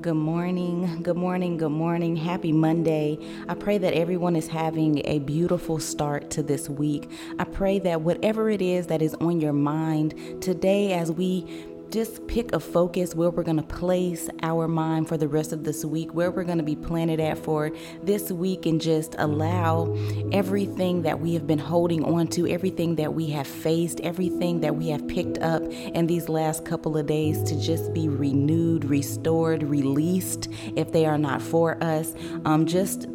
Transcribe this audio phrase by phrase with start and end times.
[0.00, 2.16] Good morning, good morning, good morning.
[2.16, 3.18] Happy Monday.
[3.50, 7.10] I pray that everyone is having a beautiful start to this week.
[7.38, 11.44] I pray that whatever it is that is on your mind today, as we
[11.90, 15.64] just pick a focus where we're going to place our mind for the rest of
[15.64, 17.70] this week, where we're going to be planted at for
[18.02, 19.96] this week, and just allow
[20.32, 24.76] everything that we have been holding on to, everything that we have faced, everything that
[24.76, 29.62] we have picked up in these last couple of days to just be renewed, restored,
[29.62, 32.14] released if they are not for us.
[32.44, 33.06] Um, just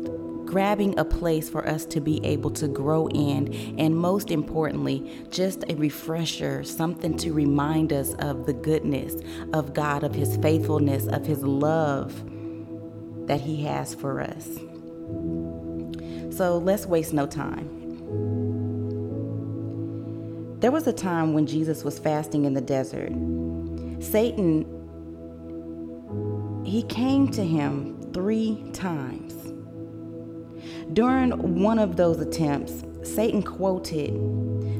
[0.45, 5.63] grabbing a place for us to be able to grow in, and most importantly, just
[5.69, 9.15] a refresher, something to remind us of the goodness
[9.53, 12.23] of God, of His faithfulness, of His love
[13.27, 14.47] that He has for us.
[16.35, 17.75] So let's waste no time.
[20.59, 23.11] There was a time when Jesus was fasting in the desert.
[23.99, 24.65] Satan,
[26.65, 29.24] he came to him three times.
[30.93, 34.13] During one of those attempts, Satan quoted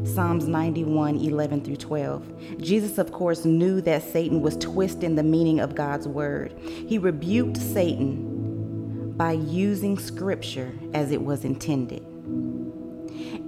[0.08, 2.62] Psalms 91 11 through 12.
[2.62, 6.54] Jesus, of course, knew that Satan was twisting the meaning of God's word.
[6.60, 12.06] He rebuked Satan by using scripture as it was intended.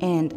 [0.02, 0.33] And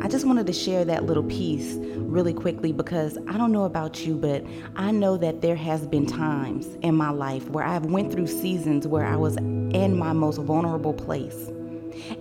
[0.00, 4.04] I just wanted to share that little piece really quickly because I don't know about
[4.04, 4.44] you, but
[4.76, 8.86] I know that there has been times in my life where I've went through seasons
[8.86, 11.50] where I was in my most vulnerable place.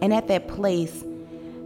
[0.01, 1.03] And at that place,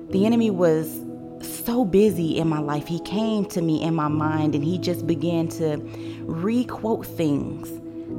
[0.09, 1.01] the enemy was
[1.41, 2.87] so busy in my life.
[2.87, 5.77] He came to me in my mind and he just began to
[6.23, 7.69] requote things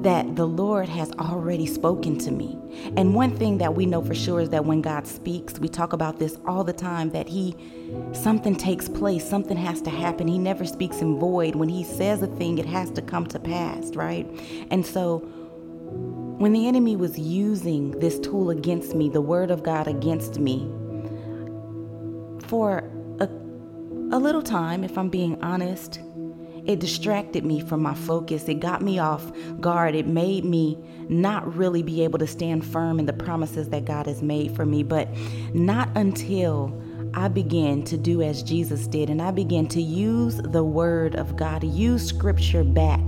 [0.02, 2.56] that the Lord has already spoken to me.
[2.96, 5.92] And one thing that we know for sure is that when God speaks, we talk
[5.92, 7.56] about this all the time that he
[8.12, 10.28] something takes place, something has to happen.
[10.28, 11.56] He never speaks in void.
[11.56, 14.26] When he says a thing, it has to come to pass, right?
[14.70, 15.26] And so
[16.38, 20.70] when the enemy was using this tool against me, the word of God against me,
[22.46, 23.24] for a,
[24.14, 26.00] a little time, if I'm being honest,
[26.64, 28.48] it distracted me from my focus.
[28.48, 29.94] It got me off guard.
[29.94, 34.06] It made me not really be able to stand firm in the promises that God
[34.06, 34.82] has made for me.
[34.82, 35.08] But
[35.54, 36.80] not until
[37.14, 41.36] I began to do as Jesus did and I began to use the word of
[41.36, 43.00] God, use scripture back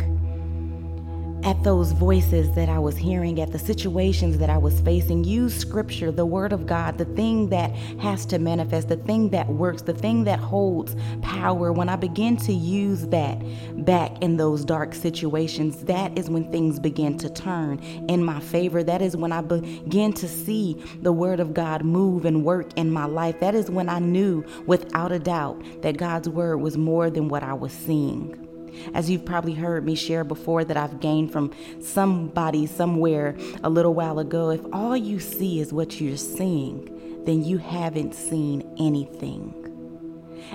[1.43, 5.25] at those voices that I was hearing, at the situations that I was facing.
[5.25, 7.71] Use scripture, the word of God, the thing that
[8.01, 11.73] has to manifest, the thing that works, the thing that holds power.
[11.73, 13.41] When I begin to use that
[13.85, 17.79] back in those dark situations, that is when things begin to turn
[18.09, 18.83] in my favor.
[18.83, 22.91] That is when I begin to see the word of God move and work in
[22.91, 23.41] my life.
[23.41, 27.43] That is when I knew without a doubt that God's word was more than what
[27.43, 28.50] I was seeing.
[28.95, 33.95] As you've probably heard me share before, that I've gained from somebody somewhere a little
[33.95, 39.55] while ago, if all you see is what you're seeing, then you haven't seen anything.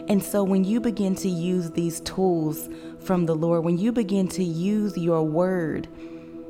[0.07, 4.27] And so when you begin to use these tools from the Lord, when you begin
[4.29, 5.87] to use your word,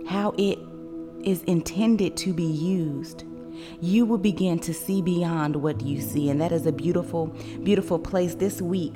[0.07, 0.57] how it
[1.23, 3.23] is intended to be used,
[3.81, 6.29] you will begin to see beyond what you see.
[6.29, 7.27] And that is a beautiful,
[7.63, 8.93] beautiful place this week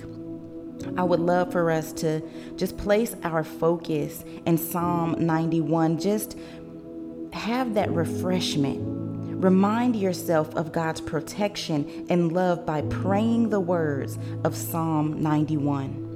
[0.98, 2.22] I would love for us to
[2.56, 6.00] just place our focus in Psalm 91.
[6.00, 6.38] Just
[7.34, 8.80] have that refreshment.
[9.44, 16.09] Remind yourself of God's protection and love by praying the words of Psalm 91.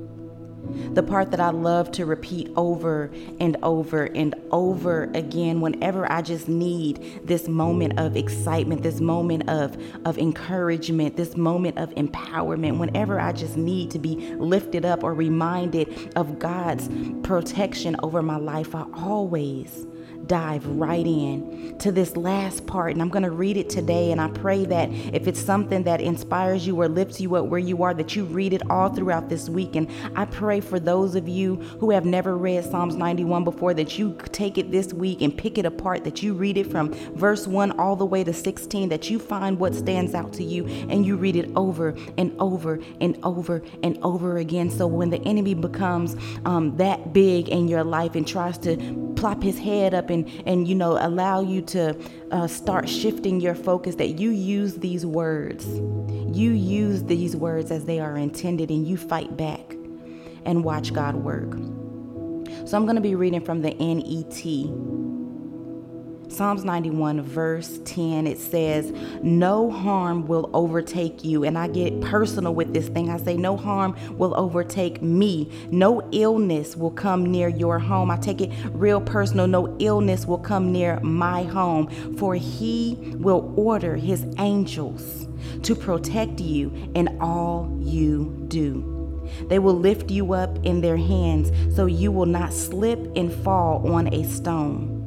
[0.93, 6.21] The part that I love to repeat over and over and over again whenever I
[6.21, 12.77] just need this moment of excitement, this moment of, of encouragement, this moment of empowerment,
[12.79, 16.89] whenever I just need to be lifted up or reminded of God's
[17.23, 19.85] protection over my life, I always
[20.27, 22.91] dive right in to this last part.
[22.91, 24.11] And I'm going to read it today.
[24.11, 27.59] And I pray that if it's something that inspires you or lifts you up where
[27.59, 29.75] you are, that you read it all throughout this week.
[29.75, 33.97] And I pray for those of you who have never read Psalms 91 before that
[33.97, 37.47] you take it this week and pick it apart, that you read it from verse
[37.47, 41.05] 1 all the way to 16, that you find what stands out to you and
[41.05, 44.69] you read it over and over and over and over again.
[44.69, 46.15] So when the enemy becomes
[46.45, 50.67] um, that big in your life and tries to plop his head up and and
[50.67, 51.97] you know allow you to
[52.31, 55.65] uh, start shifting your focus that you use these words.
[56.37, 59.77] You use these words as they are intended and you fight back
[60.43, 61.53] and watch god work.
[62.67, 65.02] So i'm going to be reading from the NET
[66.33, 68.91] Psalms 91, verse 10, it says,
[69.21, 71.43] No harm will overtake you.
[71.43, 73.11] And I get personal with this thing.
[73.11, 75.51] I say, No harm will overtake me.
[75.69, 78.09] No illness will come near your home.
[78.09, 79.45] I take it real personal.
[79.45, 81.87] No illness will come near my home,
[82.17, 85.27] for he will order his angels
[85.61, 89.21] to protect you in all you do.
[89.49, 93.93] They will lift you up in their hands so you will not slip and fall
[93.93, 95.02] on a stone.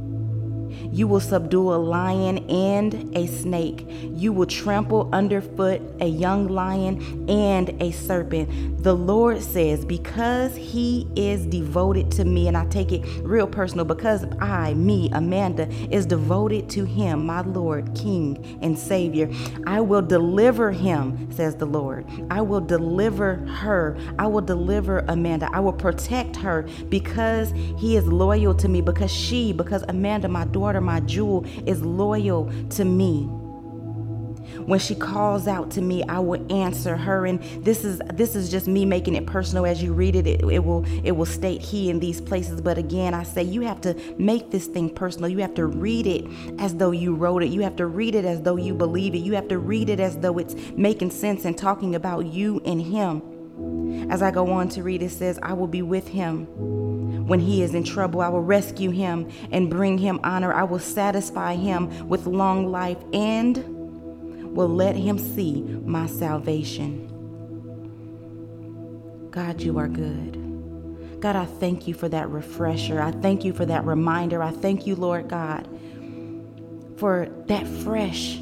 [0.96, 3.84] You will subdue a lion and a snake.
[4.14, 8.82] You will trample underfoot a young lion and a serpent.
[8.82, 13.84] The Lord says, Because he is devoted to me, and I take it real personal,
[13.84, 19.28] because I, me, Amanda, is devoted to him, my Lord, King, and Savior,
[19.66, 22.06] I will deliver him, says the Lord.
[22.30, 23.98] I will deliver her.
[24.18, 25.50] I will deliver Amanda.
[25.52, 30.46] I will protect her because he is loyal to me, because she, because Amanda, my
[30.46, 33.28] daughter, my jewel, is loyal to me.
[34.64, 37.26] When she calls out to me i will answer her.
[37.26, 39.66] And this is this is just me making it personal.
[39.66, 42.60] As you read it, it it, will it will state he in these places.
[42.60, 45.28] But again i say you have to make this thing personal.
[45.28, 46.24] You have to read it
[46.58, 47.48] as though you wrote it.
[47.48, 49.18] You have to read it as though you believe it.
[49.18, 52.80] You have to read it as though it's making sense and talking about you and
[52.80, 53.35] him
[54.10, 56.46] as i go on to read it says i will be with him
[57.26, 58.20] when he is in trouble.
[58.20, 60.52] I will rescue him and bring him honor.
[60.52, 63.56] I will satisfy him with long life and
[64.54, 67.12] will let him see my salvation.
[69.30, 70.42] God, you are good.
[71.20, 73.02] God, I thank you for that refresher.
[73.02, 74.42] I thank you for that reminder.
[74.42, 75.68] I thank you, Lord God,
[76.96, 78.38] for that fresh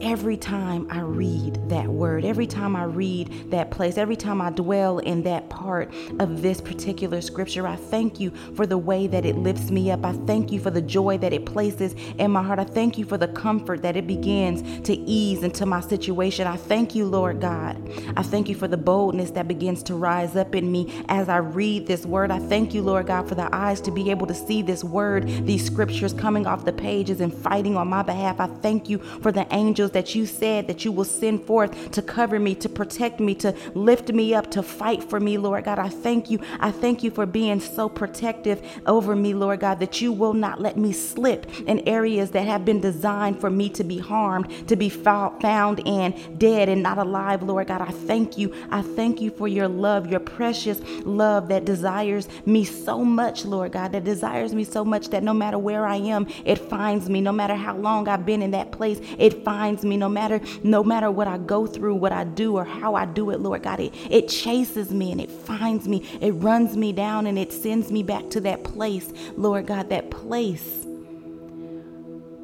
[0.00, 4.50] every time I read that word, every time I read that place, every time I
[4.50, 7.66] dwell in that part of this particular scripture.
[7.66, 10.04] I thank you for the way that it lifts me up.
[10.04, 12.58] I thank you for the joy that it places in my heart.
[12.58, 16.46] I thank you for the comfort that it begins to ease into my situation.
[16.46, 17.76] I thank you, Lord God.
[18.16, 21.38] I thank you for the boldness that begins to rise up in me as I
[21.38, 22.30] read this word.
[22.30, 25.28] I thank you, Lord God, for the eyes to be able to see this word,
[25.46, 28.40] these scriptures coming off the pages and fighting on my behalf.
[28.40, 32.02] I thank you for the angels that you said that you will send forth to
[32.02, 35.78] cover me, to protect me, to lift me up, to fight for me, Lord God.
[35.78, 36.38] I thank you.
[36.60, 40.60] I thank you for being so protective over me, Lord God, that you will not
[40.60, 44.76] let me slip in areas that have been designed for me to be harmed, to
[44.76, 47.82] be found and dead and not alive, Lord God.
[47.82, 48.54] I thank you.
[48.70, 53.72] I thank you for your love, your precious love that desires me so much, Lord
[53.72, 57.20] God, that desires me so much that no matter where I am, it finds me.
[57.20, 60.84] No matter how long I've been in that place, it finds me no matter no
[60.84, 63.80] matter what I go through, what I do or how I do it, Lord God.
[63.80, 66.04] It it chases me and it finds me.
[66.20, 70.10] It runs me down and it sends me back to that place, Lord God, that
[70.10, 70.87] place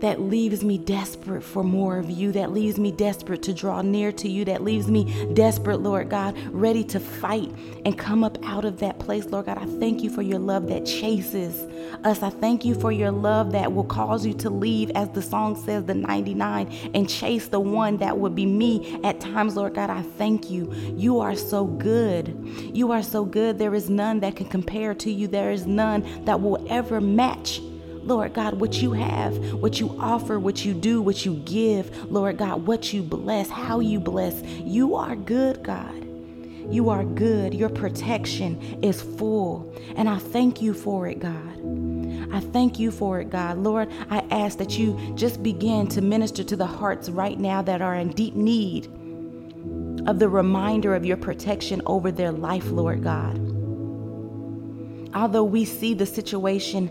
[0.04, 4.12] that leaves me desperate for more of you, that leaves me desperate to draw near
[4.12, 7.50] to you, that leaves me desperate, Lord God, ready to fight
[7.86, 9.56] and come up out of that place, Lord God.
[9.56, 11.58] I thank you for your love that chases
[12.04, 12.22] us.
[12.22, 15.56] I thank you for your love that will cause you to leave, as the song
[15.64, 19.88] says, the 99 and chase the one that would be me at times, Lord God.
[19.88, 20.70] I thank you.
[20.94, 22.36] You are so good.
[22.74, 23.58] You are so good.
[23.58, 27.62] There is none that can compare to you, there is none that will ever match
[28.04, 32.36] Lord God, what you have, what you offer, what you do, what you give, Lord
[32.36, 34.42] God, what you bless, how you bless.
[34.42, 36.04] You are good, God.
[36.70, 37.54] You are good.
[37.54, 39.74] Your protection is full.
[39.96, 41.60] And I thank you for it, God.
[42.32, 43.58] I thank you for it, God.
[43.58, 47.80] Lord, I ask that you just begin to minister to the hearts right now that
[47.80, 48.86] are in deep need
[50.06, 53.38] of the reminder of your protection over their life, Lord God.
[55.14, 56.90] Although we see the situation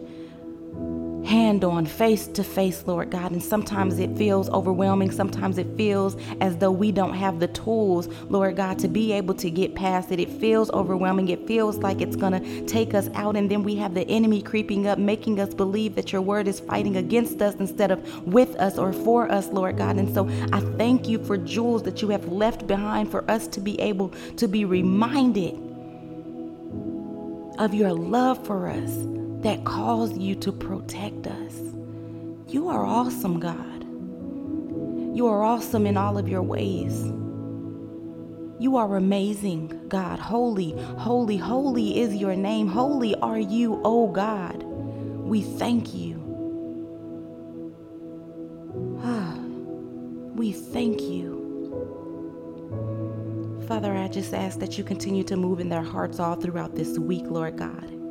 [1.26, 3.32] hand on face to face, Lord God.
[3.32, 5.12] And sometimes it feels overwhelming.
[5.12, 9.34] Sometimes it feels as though we don't have the tools, Lord God, to be able
[9.36, 10.20] to get past it.
[10.20, 11.30] It feels overwhelming.
[11.30, 13.36] It feels like it's going to take us out.
[13.36, 16.60] And then we have the enemy creeping up, making us believe that your word is
[16.60, 19.98] fighting against us instead of with us or for us, Lord God.
[19.98, 23.62] And so I thank you for jewels that you have left behind for us to
[23.62, 25.60] be able to be reminded
[27.60, 31.54] of your love for us that calls you to protect us.
[32.48, 33.84] You are awesome, God.
[35.16, 37.04] You are awesome in all of your ways.
[38.60, 40.20] You are amazing, God.
[40.20, 42.68] Holy, holy, holy is your name.
[42.68, 44.64] Holy are you, O God.
[44.64, 46.22] We thank you.
[49.04, 49.36] Ah,
[50.36, 51.42] we thank you.
[53.68, 56.98] Father, I just ask that you continue to move in their hearts all throughout this
[56.98, 58.03] week, Lord God.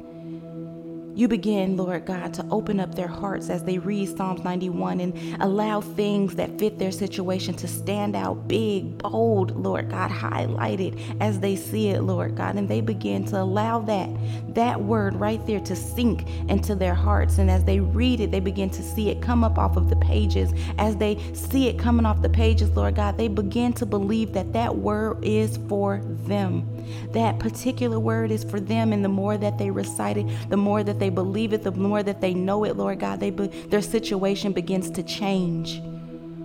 [1.14, 5.42] You begin, Lord God, to open up their hearts as they read Psalms 91 and
[5.42, 11.38] allow things that fit their situation to stand out big, bold, Lord God, highlighted as
[11.40, 12.56] they see it, Lord God.
[12.56, 14.08] And they begin to allow that,
[14.54, 17.36] that word right there to sink into their hearts.
[17.36, 19.96] And as they read it, they begin to see it come up off of the
[19.96, 20.52] pages.
[20.78, 24.54] As they see it coming off the pages, Lord God, they begin to believe that
[24.54, 26.66] that word is for them.
[27.12, 28.92] That particular word is for them.
[28.92, 32.04] And the more that they recite it, the more that they believe it, the more
[32.04, 35.82] that they know it, Lord God, they be, their situation begins to change.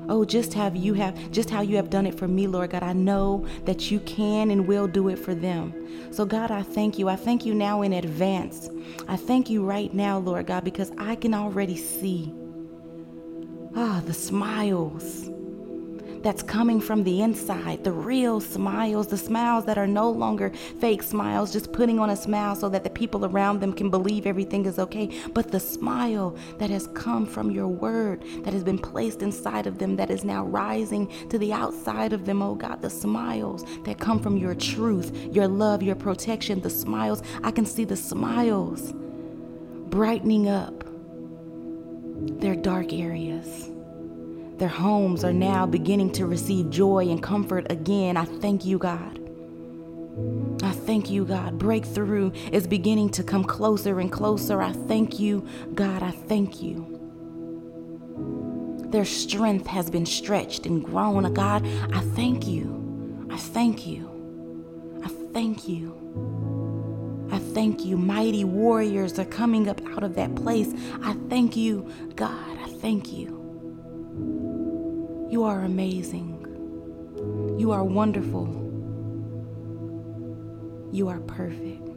[0.10, 2.82] Oh, just have you have just how you have done it for me, Lord God.
[2.82, 5.76] I know that you can and will do it for them.
[6.12, 7.08] So God, I thank you.
[7.08, 8.68] I thank you now in advance.
[9.08, 12.34] I thank you right now, Lord God, because I can already see
[13.76, 15.30] ah the smiles
[16.22, 21.04] that's coming from the inside, the real smiles, the smiles that are no longer fake
[21.04, 24.66] smiles, just putting on a smile so that the people around them can believe everything
[24.66, 29.22] is okay, but the smile that has come from your word, that has been placed
[29.22, 32.90] inside of them, that is now rising to the outside of them, oh God, the
[32.90, 37.22] smiles that come from your truth, your love, your protection, the smiles.
[37.44, 38.94] I can see the smiles
[39.90, 40.84] brightening up
[42.40, 43.70] their dark areas.
[44.58, 48.18] Their homes are now beginning to receive joy and comfort again.
[48.18, 49.20] I thank you, God.
[50.64, 51.60] I thank you, God.
[51.60, 54.62] Breakthrough is beginning to come closer and closer.
[54.62, 56.02] I thank you, God.
[56.02, 56.96] I thank you.
[58.90, 61.32] Their strength has been stretched and grown.
[61.34, 63.28] God, I thank you.
[63.30, 64.10] I thank you.
[65.04, 65.94] I thank you.
[67.32, 67.98] I thank you.
[67.98, 70.74] Mighty warriors are coming up out of that place.
[71.04, 72.58] I thank you, God.
[72.60, 73.37] I thank you.
[75.29, 76.36] You are amazing.
[77.60, 78.48] You are wonderful.
[80.93, 81.89] You are perfect.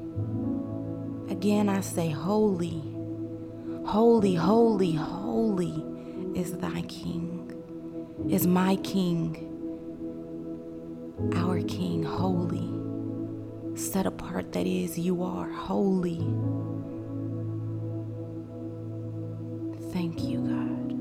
[1.30, 2.82] Again, I say, Holy,
[3.86, 5.84] holy, holy, holy
[6.34, 7.52] is thy King,
[8.28, 9.36] is my King,
[11.36, 12.68] our King, holy.
[13.78, 16.18] Set apart, that is, you are holy.
[19.92, 20.99] Thank you, God.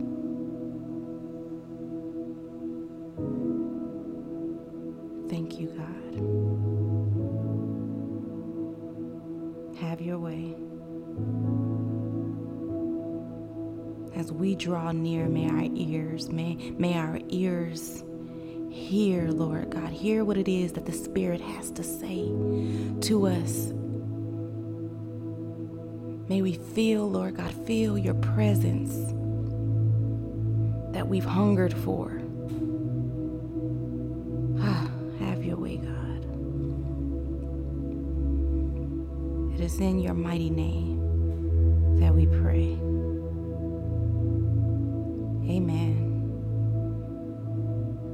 [14.60, 18.04] Draw near, may our ears, may, may our ears
[18.70, 22.26] hear, Lord God, hear what it is that the Spirit has to say
[23.08, 23.72] to us.
[26.28, 28.94] May we feel, Lord God, feel your presence
[30.94, 32.22] that we've hungered for.
[34.60, 36.26] Ah, have your way, God.
[39.56, 42.78] It is in your mighty name that we pray.
[45.50, 46.06] Amen.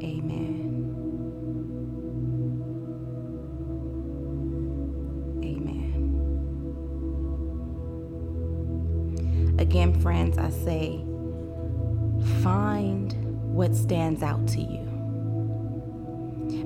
[0.01, 0.87] Amen.
[5.43, 6.25] Amen.
[9.59, 11.03] Again, friends, I say,
[12.41, 13.13] find
[13.53, 14.94] what stands out to you.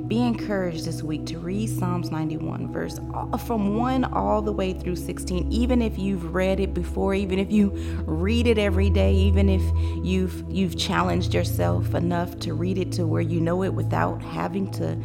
[0.09, 4.73] Be encouraged this week to read Psalms 91, verse uh, from 1 all the way
[4.73, 5.51] through 16.
[5.51, 7.69] Even if you've read it before, even if you
[8.07, 9.61] read it every day, even if
[10.03, 14.71] you've you've challenged yourself enough to read it to where you know it without having
[14.71, 14.97] to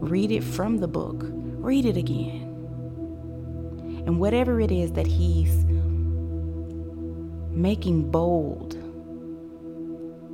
[0.00, 2.42] read it from the book, read it again.
[4.08, 5.64] And whatever it is that he's
[7.54, 8.72] making bold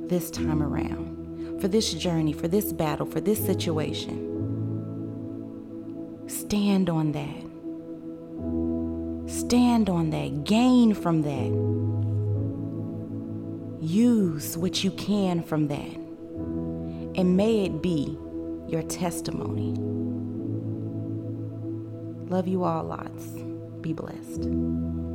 [0.09, 1.18] this time around
[1.59, 4.25] for this journey, for this battle, for this situation.
[6.27, 7.43] Stand on that.
[9.31, 10.43] Stand on that.
[10.43, 11.51] Gain from that.
[13.81, 15.95] Use what you can from that.
[17.15, 18.17] And may it be
[18.67, 19.73] your testimony.
[22.29, 23.25] Love you all lots.
[23.81, 25.08] Be blessed.